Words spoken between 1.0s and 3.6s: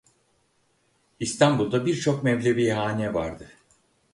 İstanbul'da birçok mevlevihane vardı.